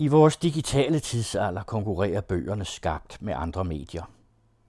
[0.00, 4.10] I vores digitale tidsalder konkurrerer bøgerne skarpt med andre medier.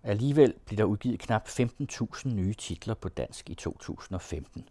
[0.04, 4.70] Alligevel blev der udgivet knap 15.000 nye titler på dansk i 2015.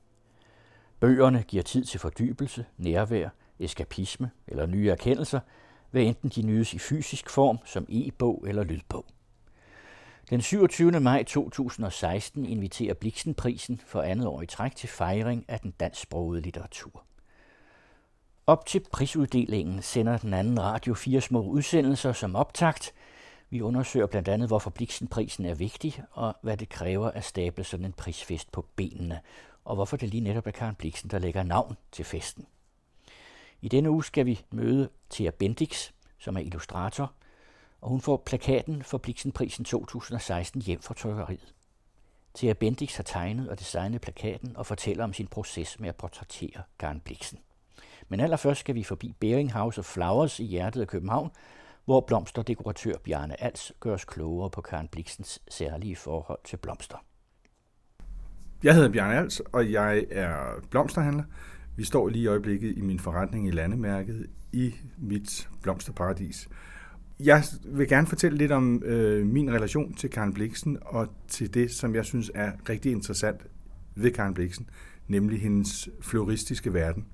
[1.01, 3.29] Bøgerne giver tid til fordybelse, nærvær,
[3.59, 5.41] eskapisme eller nye erkendelser,
[5.91, 9.06] hvad enten de nydes i fysisk form som e-bog eller lydbog.
[10.30, 11.00] Den 27.
[11.00, 17.04] maj 2016 inviterer Bliksenprisen for andet år i træk til fejring af den dansksprogede litteratur.
[18.51, 22.93] Op til prisuddelingen sender den anden radio fire små udsendelser som optakt.
[23.51, 27.87] Vi undersøger blandt andet, hvorfor Bliksenprisen er vigtig, og hvad det kræver at stable sådan
[27.87, 29.21] en prisfest på benene,
[29.65, 32.47] og hvorfor det lige netop er Karen Bliksen, der lægger navn til festen.
[33.60, 37.12] I denne uge skal vi møde Thea Bendix, som er illustrator,
[37.80, 41.55] og hun får plakaten for Bliksenprisen 2016 hjem fra trykkeriet.
[42.35, 46.62] Thea Bendix har tegnet og designet plakaten og fortæller om sin proces med at portrættere
[46.79, 47.38] Karen Bliksen.
[48.10, 51.30] Men allerførst skal vi forbi Bering House of Flowers i hjertet af København,
[51.84, 56.96] hvor blomsterdekoratør Bjarne Als gør os klogere på Karen Bliksens særlige forhold til blomster.
[58.62, 60.35] Jeg hedder Bjarne Als, og jeg er
[60.70, 61.24] blomsterhandler.
[61.76, 66.48] Vi står lige i øjeblikket i min forretning i Landemærket i mit blomsterparadis.
[67.20, 71.70] Jeg vil gerne fortælle lidt om øh, min relation til Karen Bliksen og til det,
[71.70, 73.47] som jeg synes er rigtig interessant
[73.94, 74.70] ved Karen Bliksen,
[75.09, 77.06] nemlig hendes floristiske verden.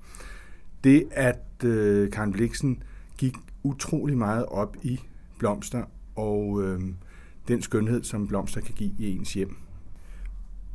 [0.87, 2.83] Det, at øh, Karen Bliksen
[3.17, 4.99] gik utrolig meget op i
[5.39, 5.83] blomster
[6.15, 6.81] og øh,
[7.47, 9.55] den skønhed, som blomster kan give i ens hjem.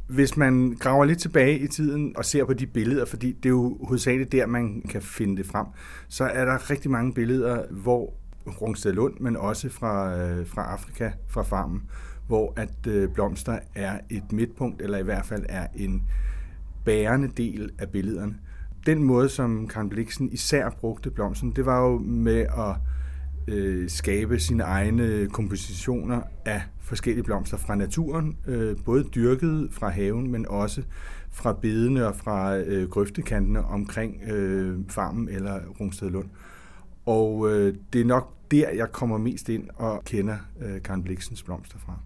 [0.08, 3.50] Hvis man graver lidt tilbage i tiden og ser på de billeder, fordi det er
[3.50, 5.66] jo hovedsageligt der, man kan finde det frem,
[6.08, 8.14] så er der rigtig mange billeder, hvor
[8.60, 11.82] Rungsted Lund, men også fra, øh, fra Afrika, fra farmen,
[12.26, 16.02] hvor at øh, blomster er et midtpunkt, eller i hvert fald er en
[16.84, 18.38] bærende del af billederne.
[18.86, 22.76] Den måde, som Karen Bliksen især brugte blomsten, det var jo med at
[23.54, 30.30] øh, skabe sine egne kompositioner af forskellige blomster fra naturen, øh, både dyrket fra haven,
[30.30, 30.82] men også
[31.30, 36.28] fra bedene og fra øh, grøftekantene omkring øh, farmen eller Rungsted Lund.
[37.06, 41.42] Og øh, det er nok der, jeg kommer mest ind og kender øh, Karen Bliksens
[41.42, 41.98] blomster fra.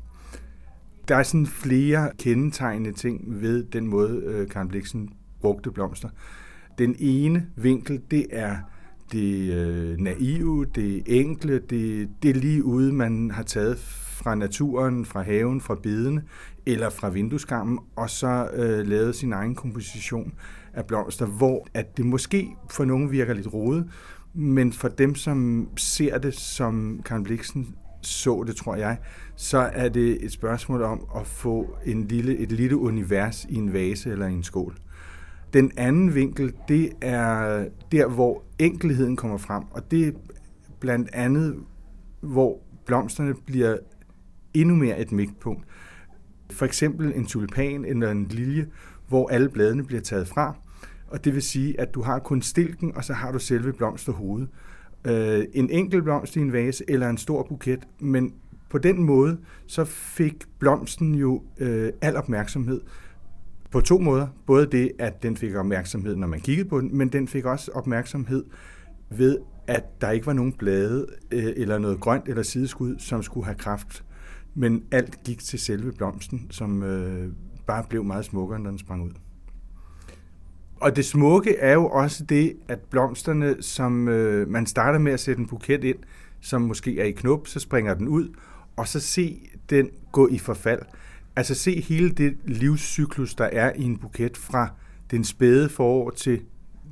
[1.09, 6.09] Der er sådan flere kendetegnende ting ved den måde, øh, Karen Bliksen brugte blomster.
[6.79, 8.57] Den ene vinkel, det er
[9.13, 15.23] det øh, naive, det enkle, det, det lige ude, man har taget fra naturen, fra
[15.23, 16.23] haven, fra bedene
[16.67, 20.35] eller fra vindueskarmen, og så øh, lavet sin egen komposition
[20.75, 23.91] af blomster, hvor at det måske for nogen virker lidt rodet,
[24.35, 28.99] men for dem, som ser det, som Karen Bliksen så det, tror jeg,
[29.37, 33.73] så er det et spørgsmål om at få en lille, et lille univers i en
[33.73, 34.77] vase eller i en skål.
[35.53, 40.13] Den anden vinkel, det er der, hvor enkelheden kommer frem, og det er
[40.81, 41.57] blandt andet,
[42.21, 43.77] hvor blomsterne bliver
[44.55, 45.65] endnu mere et midtpunkt.
[46.51, 48.67] For eksempel en tulipan eller en lilje,
[49.09, 50.57] hvor alle bladene bliver taget fra,
[51.09, 54.49] og det vil sige, at du har kun stilken, og så har du selve blomsterhovedet.
[55.05, 58.35] Øh, en enkelt blomst i en vase eller en stor buket, men
[58.71, 62.81] på den måde, så fik blomsten jo øh, al opmærksomhed
[63.71, 64.27] på to måder.
[64.47, 67.71] Både det, at den fik opmærksomhed, når man kiggede på den, men den fik også
[67.75, 68.45] opmærksomhed
[69.11, 73.45] ved, at der ikke var nogen blade øh, eller noget grønt eller sideskud, som skulle
[73.45, 74.05] have kraft.
[74.55, 77.33] Men alt gik til selve blomsten, som øh,
[77.67, 79.11] bare blev meget smukkere, når den sprang ud.
[80.81, 85.21] Og det smukke er jo også det, at blomsterne, som øh, man starter med at
[85.21, 85.99] sætte en buket ind,
[86.41, 88.29] som måske er i knop, så springer den ud,
[88.77, 90.83] og så se den gå i forfald.
[91.37, 94.71] Altså se hele det livscyklus, der er i en buket fra
[95.11, 96.41] den spæde forår til,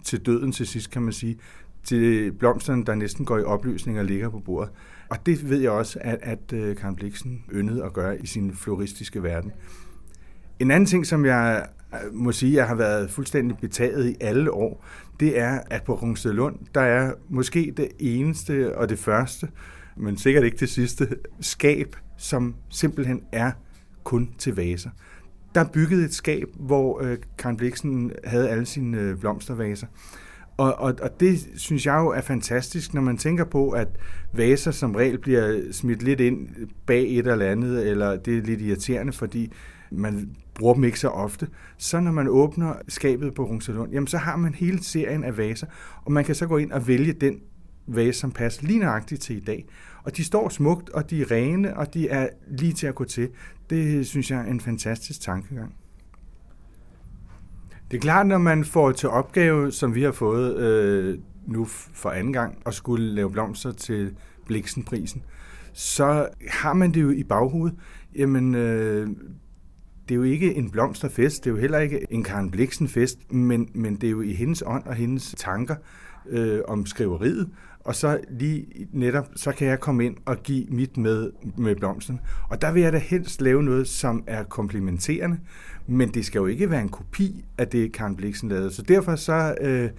[0.05, 1.39] til døden til sidst, kan man sige,
[1.85, 4.71] til blomsterne, der næsten går i opløsning og ligger på bordet.
[5.09, 8.55] Og det ved jeg også, at, at øh, Karen Bliksen yndede at gøre i sin
[8.55, 9.53] floristiske verden.
[10.59, 14.51] En anden ting, som jeg øh, må sige, jeg har været fuldstændig betaget i alle
[14.51, 14.85] år,
[15.21, 19.49] det er, at på Rungstedlund, der er måske det eneste og det første,
[19.97, 21.09] men sikkert ikke det sidste,
[21.41, 23.53] skab, som simpelthen er
[24.05, 24.91] kun til vaser.
[25.55, 29.87] Der er bygget et skab, hvor øh, Karen Bliksen havde alle sine øh, blomstervaser.
[30.57, 33.89] Og, og, og det synes jeg jo er fantastisk, når man tænker på, at
[34.33, 36.49] vaser som regel bliver smidt lidt ind
[36.87, 39.53] bag et eller andet, eller det er lidt irriterende, fordi
[39.91, 41.49] man bruger dem ikke så ofte.
[41.79, 45.67] Så når man åbner skabet på Rungsalund, jamen så har man hele serien af vaser,
[46.05, 47.41] og man kan så gå ind og vælge den
[47.87, 49.67] vase, som passer lige nøjagtigt til i dag.
[50.05, 53.05] Og de står smukt, og de er rene, og de er lige til at gå
[53.05, 53.29] til.
[53.75, 55.75] Det synes jeg er en fantastisk tankegang.
[57.91, 62.11] Det er klart, når man får til opgave, som vi har fået, øh, nu for
[62.11, 64.17] anden gang og skulle lave blomster til
[64.47, 65.23] Bliksenprisen,
[65.73, 67.79] så har man det jo i baghovedet.
[68.17, 69.09] Jamen, øh,
[70.09, 73.33] det er jo ikke en blomsterfest, det er jo heller ikke en Karen Bliksen fest,
[73.33, 75.77] men, men det er jo i hendes ånd og hendes tanker
[76.29, 77.49] øh, om skriveriet,
[77.85, 82.21] og så lige netop, så kan jeg komme ind og give mit med med blomsten.
[82.49, 85.39] Og der vil jeg da helst lave noget, som er komplementerende,
[85.87, 88.71] men det skal jo ikke være en kopi af det, Karen Bliksen lavede.
[88.71, 89.91] Så derfor så øh,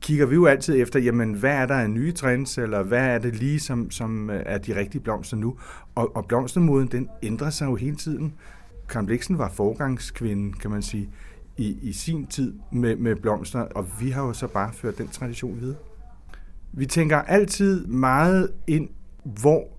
[0.00, 3.18] kigger vi jo altid efter, jamen, hvad er der af nye trends, eller hvad er
[3.18, 5.56] det lige, som, som øh, er de rigtige blomster nu?
[5.94, 8.34] Og, og blomstermoden, den ændrer sig jo hele tiden.
[8.88, 11.10] Karen Bliksen var forgangskvinde, kan man sige,
[11.56, 15.08] i, i sin tid med, med blomster, og vi har jo så bare ført den
[15.08, 15.76] tradition videre.
[16.72, 18.88] Vi tænker altid meget ind,
[19.24, 19.76] hvor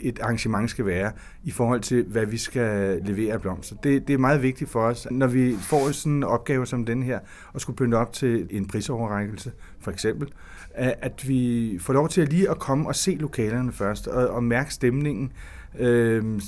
[0.00, 1.12] et arrangement skal være
[1.44, 3.76] i forhold til, hvad vi skal levere af blomster.
[3.76, 7.02] Det, det er meget vigtigt for os, når vi får sådan en opgave som den
[7.02, 7.18] her,
[7.52, 10.28] og skulle pynte op til en prisoverrækkelse, for eksempel,
[10.74, 14.44] at vi får lov til at lige at komme og se lokalerne først, og, og
[14.44, 15.32] mærke stemningen,
[15.78, 16.40] øh,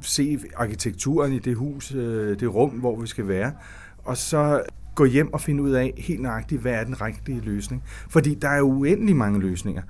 [0.00, 3.52] se arkitekturen i det hus, øh, det rum, hvor vi skal være,
[4.04, 4.62] og så
[4.94, 7.82] gå hjem og finde ud af helt nøjagtigt, hvad er den rigtige løsning.
[7.86, 9.82] Fordi der er uendelig mange løsninger.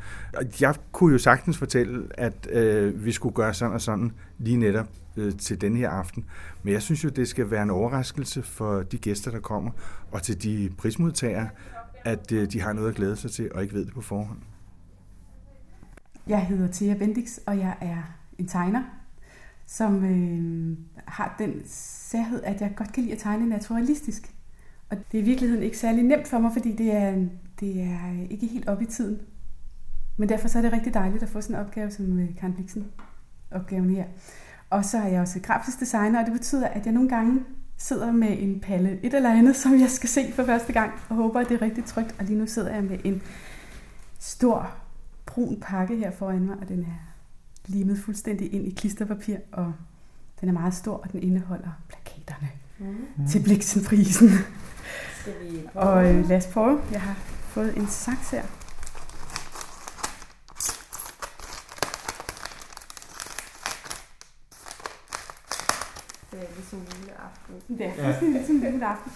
[0.61, 4.89] Jeg kunne jo sagtens fortælle, at øh, vi skulle gøre sådan og sådan lige netop
[5.17, 6.25] øh, til den her aften.
[6.63, 9.71] Men jeg synes jo, det skal være en overraskelse for de gæster, der kommer,
[10.13, 11.49] og til de prismodtagere,
[12.05, 14.39] at øh, de har noget at glæde sig til, og ikke ved det på forhånd.
[16.27, 18.03] Jeg hedder Thea Bendix, og jeg er
[18.39, 18.83] en tegner,
[19.67, 20.77] som øh,
[21.07, 24.35] har den særhed, at jeg godt kan lide at tegne naturalistisk.
[24.91, 27.27] Og det er i virkeligheden ikke særlig nemt for mig, fordi det er,
[27.61, 29.21] det er ikke helt op i tiden.
[30.17, 32.55] Men derfor så er det rigtig dejligt at få sådan en opgave som øh, Karen
[32.55, 32.87] Bliksen
[33.51, 34.05] opgaven her.
[34.71, 37.45] Og så er jeg også grafisk designer, og det betyder, at jeg nogle gange
[37.77, 41.17] sidder med en palle et eller andet, som jeg skal se for første gang, og
[41.17, 42.15] håber, at det er rigtig trygt.
[42.19, 43.23] Og lige nu sidder jeg med en
[44.19, 44.75] stor
[45.27, 47.14] brun pakke her foran mig, og den er
[47.67, 49.73] limet fuldstændig ind i klisterpapir, og
[50.41, 53.29] den er meget stor, og den indeholder plakaterne mm.
[53.29, 54.31] til Bliksenprisen.
[55.21, 55.85] Skal vi prøve?
[55.85, 56.81] Og øh, lad os prøve.
[56.93, 57.15] Jeg har
[57.49, 58.43] fået en saks her.
[66.31, 67.79] Det er ligesom en lille aften.
[67.79, 68.21] Det er ja.
[68.21, 69.13] ligesom en lille aften.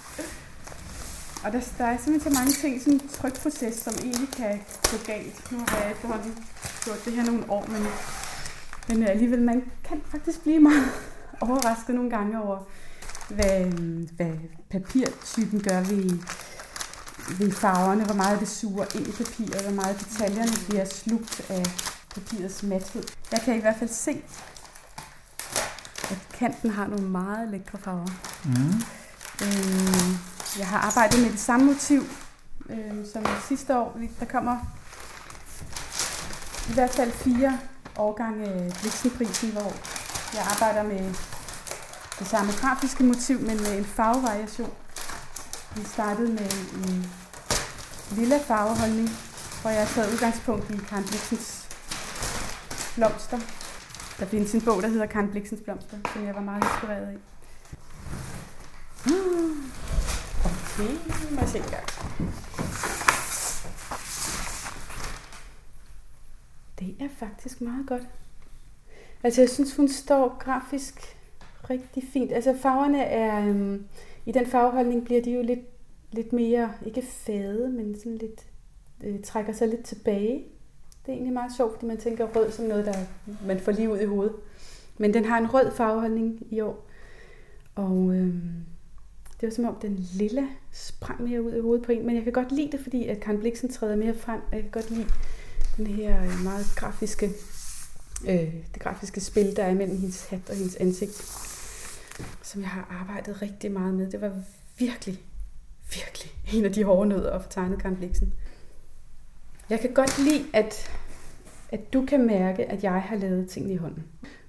[1.45, 4.61] Og der, der er simpelthen så mange ting, sådan en trykproces, som egentlig kan
[4.91, 5.53] gå galt.
[5.53, 6.35] Nu har jeg efterhånden
[6.85, 7.83] gjort det her nogle år, men,
[8.89, 10.91] men alligevel, man kan faktisk blive meget
[11.41, 12.59] overrasket nogle gange over,
[13.29, 13.65] hvad,
[14.17, 14.33] hvad
[14.71, 16.19] papirtypen gør ved,
[17.39, 21.65] ved farverne, hvor meget det suger ind i papiret, hvor meget detaljerne bliver slugt af
[22.15, 23.03] papirets mathed.
[23.33, 24.23] Jeg kan i hvert fald se,
[26.11, 28.11] at kanten har nogle meget lækre farver.
[28.45, 28.83] Mm.
[29.43, 30.19] Øh,
[30.59, 32.03] jeg har arbejdet med det samme motiv
[32.71, 33.99] øh, som sidste år.
[34.21, 34.59] Der kommer
[36.71, 37.59] i hvert fald fire
[37.99, 39.73] årgang af Blixenprisen, hvor
[40.35, 41.15] jeg arbejder med
[42.19, 44.73] det samme grafiske motiv, men med en farvevariation.
[45.77, 47.13] Vi startede med en
[48.11, 49.09] lille farveholdning,
[49.61, 51.69] hvor jeg har taget udgangspunkt i Karen Blixens
[52.95, 53.39] blomster.
[54.19, 57.19] Der findes en bog, der hedder Karen Blixens blomster, som jeg var meget inspireret af.
[59.07, 59.51] Ah,
[60.45, 60.93] okay,
[61.31, 61.89] må jeg se en gang
[67.01, 68.03] er faktisk meget godt.
[69.23, 71.17] Altså, jeg synes, hun står grafisk
[71.71, 72.33] rigtig fint.
[72.33, 73.85] Altså farverne er, øhm,
[74.27, 75.61] i den farveholdning bliver de jo lidt,
[76.13, 78.47] lidt mere, ikke fade, men sådan lidt,
[79.05, 80.45] øh, trækker sig lidt tilbage.
[81.07, 82.95] Det er egentlig meget sjovt, fordi man tænker rød som noget, der
[83.47, 84.33] man får lige ud i hovedet.
[84.99, 86.87] Men den har en rød farveholdning i år.
[87.75, 88.43] Og øhm,
[89.41, 92.07] det var som om den lille sprang mere ud i hovedet på en.
[92.07, 94.41] Men jeg kan godt lide det, fordi at Karen Bliksen træder mere frem.
[94.53, 95.07] Jeg kan godt lide
[95.79, 97.31] den her øh, meget grafiske,
[98.29, 101.23] øh, det grafiske spil, der er mellem hendes hat og hendes ansigt
[102.43, 104.11] som jeg har arbejdet rigtig meget med.
[104.11, 104.33] Det var
[104.79, 105.23] virkelig,
[105.95, 108.33] virkelig en af de hårde nødder at få tegnet Karen Bliksen.
[109.71, 110.91] Jeg kan godt lide, at,
[111.73, 114.05] at du kan mærke, at jeg har lavet tingene i hånden.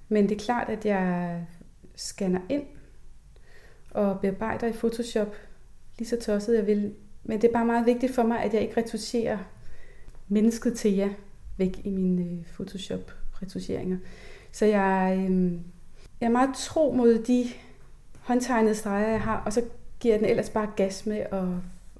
[0.08, 1.46] Men det er klart, at jeg
[1.96, 2.64] scanner ind
[3.90, 5.34] og bearbejder i Photoshop
[5.98, 6.94] lige så tosset jeg vil.
[7.24, 9.38] Men det er bare meget vigtigt for mig, at jeg ikke retusherer
[10.30, 11.10] mennesket til jer
[11.56, 13.96] væk i mine øh, Photoshop-retuscheringer.
[14.52, 15.52] Så jeg, øh,
[16.20, 17.44] jeg er meget tro mod de
[18.20, 19.62] håndtegnede streger, jeg har, og så
[20.00, 21.44] giver jeg den ellers bare gas med at,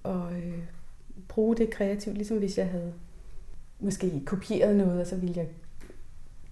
[0.03, 0.59] og, øh,
[1.29, 2.93] bruge det kreativt, ligesom hvis jeg havde
[3.81, 5.47] måske kopieret noget, og så ville jeg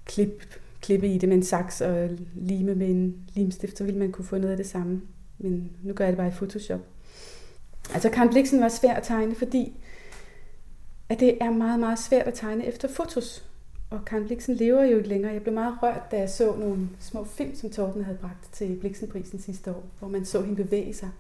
[0.04, 0.47] klippe,
[0.80, 4.25] klippe i det med en saks og lime med en limstift, så ville man kunne
[4.25, 5.02] få noget af det samme.
[5.38, 6.80] Men nu gør jeg det bare i Photoshop.
[7.94, 9.76] Altså Karen Bliksen var svær at tegne, fordi
[11.09, 13.45] at det er meget, meget svært at tegne efter fotos.
[13.91, 15.33] Og Karen Bliksen lever jo ikke længere.
[15.33, 18.77] Jeg blev meget rørt, da jeg så nogle små film, som Torben havde bragt til
[18.81, 21.11] Bliksenprisen sidste år, hvor man så hende bevæge sig.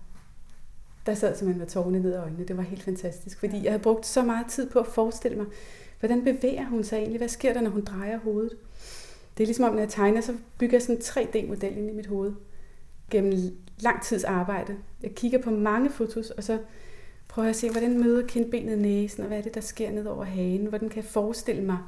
[1.06, 2.44] Der sad simpelthen med tårne ned ad øjnene.
[2.44, 5.46] Det var helt fantastisk, fordi jeg havde brugt så meget tid på at forestille mig,
[6.00, 7.18] hvordan bevæger hun sig egentlig?
[7.18, 8.52] Hvad sker der, når hun drejer hovedet?
[9.36, 11.92] Det er ligesom om, når jeg tegner, så bygger jeg sådan en 3D-model ind i
[11.92, 12.32] mit hoved
[13.10, 14.76] gennem lang tids arbejde.
[15.02, 16.58] Jeg kigger på mange fotos, og så
[17.28, 20.06] prøver jeg at se, hvordan møder kindbenet næsen, og hvad er det, der sker ned
[20.06, 20.66] over hagen?
[20.66, 21.78] Hvordan kan jeg forestille mig,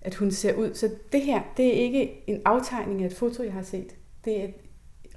[0.00, 0.74] at hun ser ud?
[0.74, 3.94] Så det her, det er ikke en aftegning af et foto, jeg har set.
[4.24, 4.48] Det er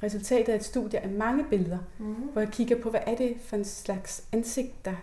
[0.03, 2.13] resultatet af et studie af mange billeder, mm.
[2.13, 4.95] hvor jeg kigger på, hvad er det for en slags ansigt, der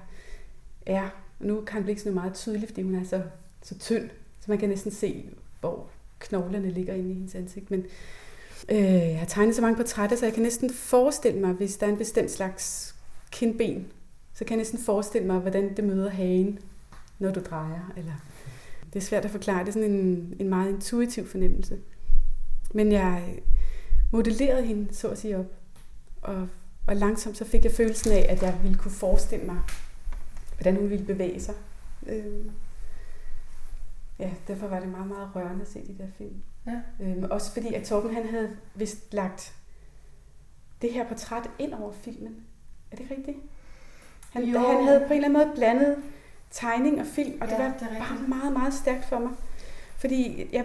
[0.86, 1.08] er.
[1.40, 3.22] Og nu kan Bliksen jo meget tydeligt, fordi hun er så,
[3.62, 5.24] så tynd, så man kan næsten se,
[5.60, 5.86] hvor
[6.18, 7.70] knoglerne ligger inde i hendes ansigt.
[7.70, 7.84] Men
[8.68, 11.86] øh, jeg har tegnet så mange portrætter, så jeg kan næsten forestille mig, hvis der
[11.86, 12.94] er en bestemt slags
[13.30, 13.86] kindben,
[14.34, 16.58] så kan jeg næsten forestille mig, hvordan det møder hagen,
[17.18, 17.92] når du drejer.
[17.96, 18.12] Eller
[18.92, 19.60] det er svært at forklare.
[19.60, 21.78] Det er sådan en, en meget intuitiv fornemmelse.
[22.74, 23.38] Men jeg
[24.12, 25.46] modellerede hende, så at sige, op.
[26.22, 26.48] Og,
[26.86, 29.58] og langsomt så fik jeg følelsen af, at jeg ville kunne forestille mig,
[30.56, 31.54] hvordan hun ville bevæge sig.
[32.06, 32.44] Øh,
[34.18, 36.42] ja, derfor var det meget, meget rørende at se de der film.
[36.66, 36.80] Ja.
[37.00, 39.54] Øhm, også fordi, at Torben han havde vist lagt
[40.82, 42.36] det her portræt ind over filmen.
[42.90, 43.36] Er det rigtigt?
[44.34, 44.58] Han, jo.
[44.58, 45.96] han havde på en eller anden måde blandet
[46.50, 49.30] tegning og film, og ja, det var det bare meget, meget stærkt for mig.
[49.98, 50.64] Fordi jeg,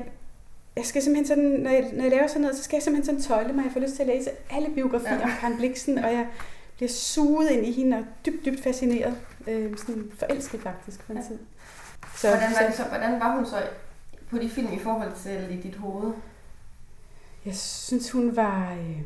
[0.75, 3.05] jeg skal simpelthen sådan, når jeg, når jeg laver sådan noget, så skal jeg simpelthen
[3.05, 3.63] sådan tøjle mig.
[3.63, 5.23] Jeg får lyst til at læse alle biografier ja.
[5.23, 6.27] om Karen Bliksen, og jeg
[6.75, 9.17] bliver suget ind i hende og dybt, dybt fascineret.
[9.47, 11.23] Øh, sådan forelsket faktisk på en ja.
[11.23, 11.37] tid.
[12.15, 13.63] Så, hvordan, var det så, hvordan var hun så
[14.29, 16.13] på de film i forhold til i dit hoved?
[17.45, 18.73] Jeg synes, hun var...
[18.73, 19.01] Øh,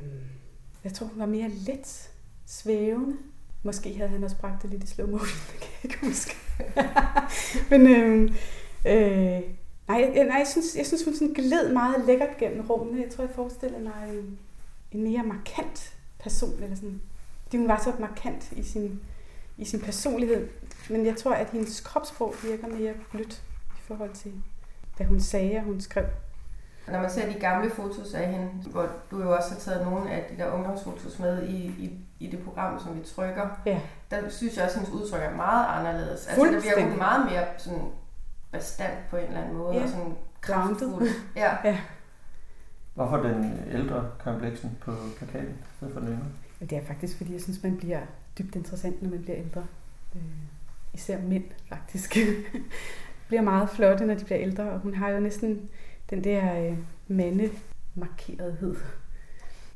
[0.84, 2.10] jeg tror, hun var mere let
[2.46, 3.17] svævende.
[3.63, 6.36] Måske havde han også bragt det lidt i slow motion, det kan jeg ikke huske.
[7.72, 8.22] Men øh,
[8.86, 9.41] øh,
[9.88, 13.01] nej, jeg, nej jeg, synes, jeg synes, hun sådan gled meget lækkert gennem rummene.
[13.01, 14.39] Jeg tror, jeg forestiller mig en,
[14.91, 16.63] en mere markant person.
[16.63, 17.01] Eller sådan,
[17.43, 19.00] fordi hun var så markant i sin,
[19.58, 20.48] i sin personlighed.
[20.89, 23.43] Men jeg tror, at hendes kropssprog virker mere blødt
[23.77, 24.34] i forhold til,
[24.98, 26.05] hvad hun sagde og hun skrev.
[26.87, 30.11] Når man ser de gamle fotos af hende, hvor du jo også har taget nogle
[30.11, 33.81] af de der ungdomsfotos med i, i, i det program, som vi trykker, ja.
[34.11, 36.27] der synes jeg også, at hendes udtryk er meget anderledes.
[36.27, 37.81] Altså, der bliver hun meget mere sådan
[38.51, 39.83] bestand på en eller anden måde, ja.
[39.83, 41.07] og sådan kraftfuld.
[41.35, 41.55] Ja.
[41.63, 41.79] ja.
[42.93, 46.25] Hvorfor den ældre kompleksen på plakaten, i stedet for den yngre?
[46.59, 47.99] Det er faktisk, fordi jeg synes, man bliver
[48.37, 49.63] dybt interessant, når man bliver ældre.
[50.15, 50.21] Øh,
[50.93, 52.17] især mænd, faktisk.
[53.27, 55.69] bliver meget flotte, når de bliver ældre, og hun har jo næsten
[56.15, 56.77] den der øh,
[57.08, 58.75] mandemarkerethed.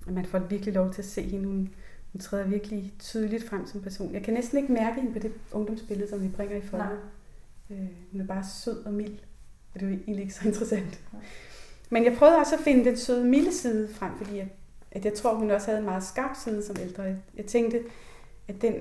[0.06, 1.46] Og man får virkelig lov til at se hende.
[1.46, 1.70] Hun,
[2.12, 4.14] hun træder virkelig tydeligt frem som person.
[4.14, 7.00] Jeg kan næsten ikke mærke hende på det ungdomsbillede, som vi bringer i foldet.
[7.70, 9.18] Øh, hun er bare sød og mild,
[9.74, 11.02] og det er jo egentlig ikke så interessant.
[11.14, 11.22] Nej.
[11.90, 14.48] Men jeg prøvede også at finde den søde, milde side frem, fordi jeg,
[14.92, 17.04] at jeg tror, hun også havde en meget skarp side som ældre.
[17.36, 17.84] Jeg tænkte,
[18.48, 18.74] at den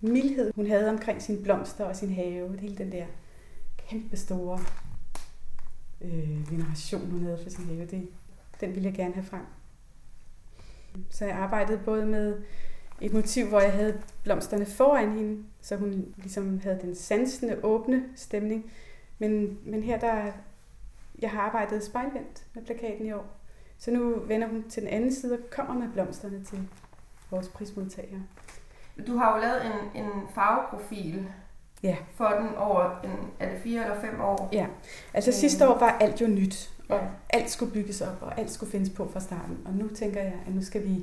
[0.00, 3.04] mildhed, hun havde omkring sine blomster og sin have, hele den der
[3.88, 4.58] kæmpe store
[6.00, 7.86] øh, veneration, hun havde for sin have.
[7.86, 8.08] Det,
[8.60, 9.44] den ville jeg gerne have frem.
[11.10, 12.42] Så jeg arbejdede både med
[13.00, 18.04] et motiv, hvor jeg havde blomsterne foran hende, så hun ligesom havde den sansende, åbne
[18.16, 18.72] stemning.
[19.18, 20.32] Men, men her der,
[21.18, 23.36] jeg har arbejdet spejlvendt med plakaten i år.
[23.78, 26.68] Så nu vender hun til den anden side og kommer med blomsterne til
[27.30, 28.22] vores prismodtagere.
[29.06, 31.28] Du har jo lavet en, en farveprofil
[31.86, 31.96] Ja.
[32.14, 34.48] For den over, en, er det fire eller fem år?
[34.52, 34.66] Ja,
[35.14, 35.34] altså øh.
[35.34, 37.06] sidste år var alt jo nyt, og ja.
[37.30, 39.58] alt skulle bygges op, og alt skulle findes på fra starten.
[39.64, 41.02] Og nu tænker jeg, at nu skal vi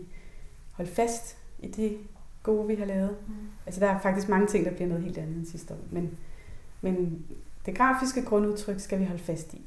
[0.72, 1.98] holde fast i det
[2.44, 3.16] gode, vi har lavet.
[3.28, 3.34] Mm.
[3.66, 6.18] Altså der er faktisk mange ting, der bliver noget helt andet end sidste år, men,
[6.82, 7.26] men
[7.66, 9.62] det grafiske grundudtryk skal vi holde fast i.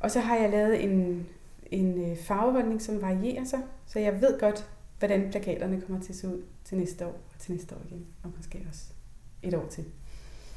[0.00, 1.26] Og så har jeg lavet en,
[1.70, 6.16] en øh, farveholdning, som varierer sig, så jeg ved godt, hvordan plakaterne kommer til at
[6.16, 8.84] se ud til næste år, og til næste år igen, og måske også
[9.42, 9.84] et år til.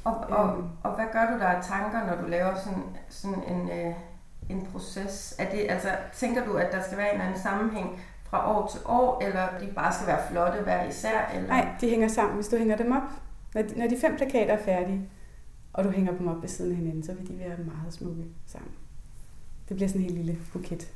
[0.04, 0.68] Og, og, øhm.
[0.82, 3.94] og hvad gør du der af tanker, når du laver sådan, sådan en, øh,
[4.48, 5.34] en proces?
[5.38, 8.66] Er det, altså, tænker du, at der skal være en eller anden sammenhæng fra år
[8.66, 11.30] til år, eller de bare skal være flotte hver især?
[11.34, 11.48] Eller?
[11.48, 12.34] Nej, de hænger sammen.
[12.34, 13.10] Hvis du hænger dem op,
[13.54, 15.08] når de, når de fem plakater er færdige,
[15.72, 18.24] og du hænger dem op ved siden af hinanden, så vil de være meget smukke
[18.46, 18.72] sammen.
[19.68, 20.92] Det bliver sådan en helt lille buket.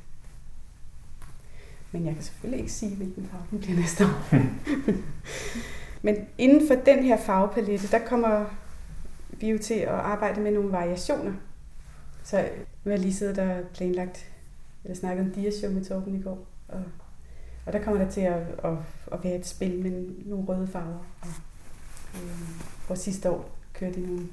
[1.91, 4.35] Men jeg kan selvfølgelig ikke sige, hvilken farve den bliver næste år.
[6.05, 8.45] Men inden for den her farvepalette, der kommer
[9.39, 11.33] vi jo til at arbejde med nogle variationer.
[12.23, 12.49] Så
[12.83, 14.31] nu har jeg lige siddet og planlagt,
[14.83, 16.83] eller snakket om Diashow med Torben i går, og,
[17.65, 18.77] og der kommer der til at, at,
[19.11, 21.05] at være et spil med nogle røde farver.
[21.21, 21.27] Og,
[22.15, 22.39] øh,
[22.87, 24.27] hvor sidste år kørte de nogle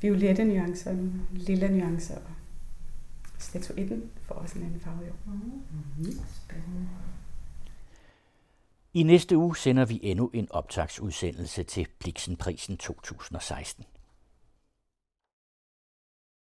[0.00, 2.16] violette nuancer og nogle lilla nuancer.
[2.16, 2.22] Og
[3.38, 5.16] statuetten får også en anden farve i år.
[5.26, 6.20] Mm-hmm.
[6.44, 6.88] Spændende.
[8.94, 13.84] I næste uge sender vi endnu en optagsudsendelse til Bliksenprisen 2016.